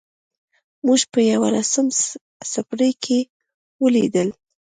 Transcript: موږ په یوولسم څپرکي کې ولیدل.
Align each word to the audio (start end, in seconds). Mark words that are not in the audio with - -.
موږ 0.85 1.01
په 1.11 1.19
یوولسم 1.31 1.87
څپرکي 2.51 2.91
کې 3.03 3.19
ولیدل. 3.83 4.29